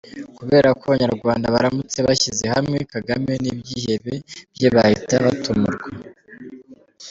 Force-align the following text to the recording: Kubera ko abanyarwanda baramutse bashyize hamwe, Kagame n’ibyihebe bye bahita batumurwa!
Kubera 0.37 0.69
ko 0.77 0.83
abanyarwanda 0.87 1.53
baramutse 1.53 1.97
bashyize 2.07 2.45
hamwe, 2.53 2.77
Kagame 2.93 3.33
n’ibyihebe 3.43 4.13
bye 4.55 4.69
bahita 4.75 5.13
batumurwa! 5.25 5.87